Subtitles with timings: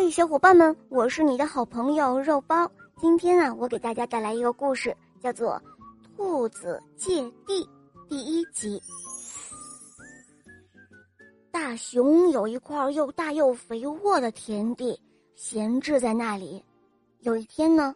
[0.00, 2.70] 嘿，小伙伴们，我是你的好朋友肉包。
[3.00, 5.60] 今天啊，我给大家带来一个故事，叫做
[6.16, 7.64] 《兔子借地》
[8.08, 8.80] 第一集。
[11.50, 15.02] 大熊有一块又大又肥沃的田地，
[15.34, 16.64] 闲置在那里。
[17.22, 17.92] 有一天呢，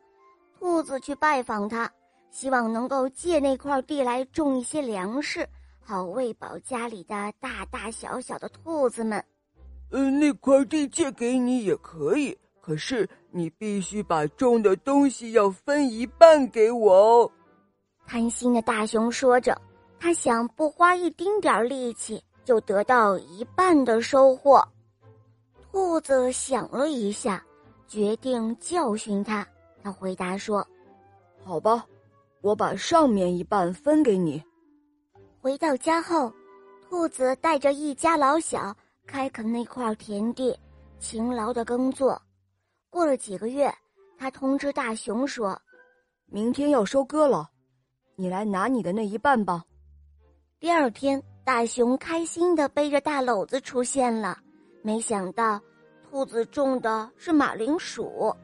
[0.58, 1.88] 兔子去拜访他，
[2.32, 5.48] 希望能够借那块地来种一些粮食，
[5.80, 9.24] 好喂饱家里的大大小小的兔子们。
[9.92, 17.30] 呃，那块地借给你也可以，可是你必须把种的东西要分一半给我哦。
[18.06, 19.56] 贪心的大熊说着，
[20.00, 24.66] 他想不花一丁点儿力气就得到一半的收获。
[25.70, 27.44] 兔子想了一下，
[27.86, 29.46] 决定教训他。
[29.82, 30.66] 他回答说
[31.44, 31.84] ：“好吧，
[32.40, 34.42] 我把上面一半分给你。”
[35.40, 36.32] 回到家后，
[36.88, 38.74] 兔子带着一家老小。
[39.06, 40.58] 开垦那块田地，
[40.98, 42.20] 勤劳的耕作。
[42.88, 43.72] 过了几个月，
[44.16, 45.60] 他通知大熊说
[46.26, 47.50] ：“明天要收割了，
[48.14, 49.64] 你来拿你的那一半吧。”
[50.60, 54.38] 第二天，大熊开心的背着大篓子出现了。
[54.82, 55.60] 没想到，
[56.08, 58.34] 兔子种的是马铃薯，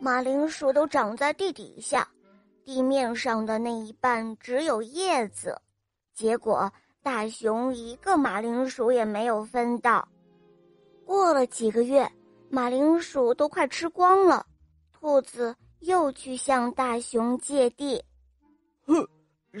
[0.00, 2.06] 马铃薯都长在地底下，
[2.64, 5.60] 地面上的那一半只有叶子。
[6.12, 6.70] 结果。
[7.04, 10.08] 大熊一个马铃薯也没有分到。
[11.04, 12.10] 过了几个月，
[12.48, 14.46] 马铃薯都快吃光了，
[14.90, 18.02] 兔子又去向大熊借地。
[18.86, 19.06] 哼，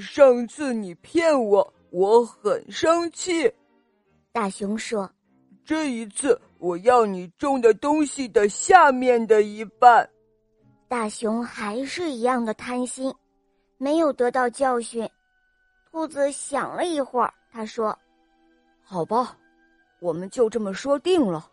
[0.00, 3.52] 上次你骗我，我很生气。
[4.32, 5.08] 大熊说
[5.66, 10.08] ：“这一次我要你种的东西的下面的一半。”
[10.88, 13.14] 大熊还是一样的贪心，
[13.76, 15.06] 没有得到教训。
[15.94, 17.96] 兔子想了一会儿，他说
[18.82, 19.36] ：“好吧，
[20.00, 21.48] 我们就这么说定了。”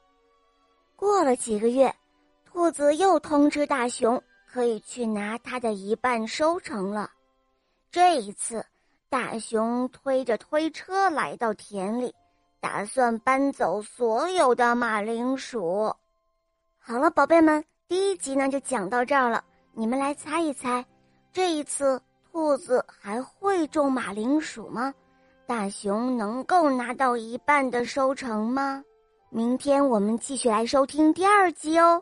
[0.98, 1.96] 过了几个月，
[2.44, 4.20] 兔子又通知大熊
[4.52, 7.12] 可以去拿他的一半收成了。
[7.92, 8.66] 这一次，
[9.10, 12.12] 大熊推着推车来到田里，
[12.60, 15.96] 打算搬走所有的马铃薯。
[16.80, 19.44] 好了，宝贝们，第一集呢就讲到这儿了。
[19.74, 20.84] 你们来猜一猜，
[21.32, 22.02] 这一次。
[22.32, 24.94] 兔子还会种马铃薯吗？
[25.46, 28.82] 大熊能够拿到一半的收成吗？
[29.30, 32.02] 明天我们继续来收听第二集哦。